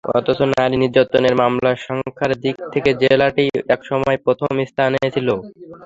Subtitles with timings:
[0.11, 5.27] অথচ নারী নির্যাতনের মামলার সংখ্যার দিক থেকে জেলাটি একসময় প্রথম স্থানে ছিল।